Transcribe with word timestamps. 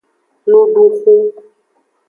Nuduxu. 0.49 1.13